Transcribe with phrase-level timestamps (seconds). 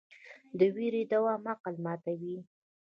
[0.59, 2.37] د ویرې دوام عقل ماتوي.